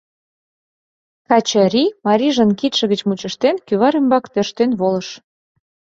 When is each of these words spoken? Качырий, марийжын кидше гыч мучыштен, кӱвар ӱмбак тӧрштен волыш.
Качырий, 1.27 1.89
марийжын 2.05 2.49
кидше 2.59 2.83
гыч 2.91 3.01
мучыштен, 3.07 3.55
кӱвар 3.67 3.93
ӱмбак 3.99 4.25
тӧрштен 4.33 4.71
волыш. 4.79 5.07